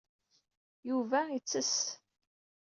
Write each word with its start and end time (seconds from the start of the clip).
Yuba 0.89 1.19
yettess. 1.33 1.75